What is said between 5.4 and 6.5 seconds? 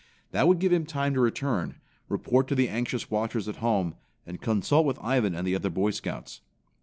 the other Boy Scouts.